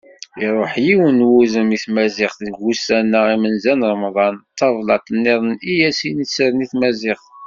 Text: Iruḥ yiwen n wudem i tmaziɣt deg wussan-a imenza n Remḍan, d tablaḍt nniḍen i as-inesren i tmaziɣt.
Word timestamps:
Iruḥ 0.45 0.73
yiwen 0.85 1.15
n 1.23 1.27
wudem 1.29 1.69
i 1.77 1.79
tmaziɣt 1.83 2.37
deg 2.45 2.55
wussan-a 2.63 3.21
imenza 3.35 3.73
n 3.79 3.87
Remḍan, 3.91 4.35
d 4.39 4.41
tablaḍt 4.59 5.13
nniḍen 5.15 5.53
i 5.71 5.73
as-inesren 5.87 6.63
i 6.65 6.67
tmaziɣt. 6.71 7.25